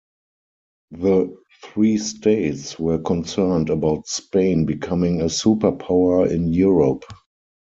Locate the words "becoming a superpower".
4.65-6.27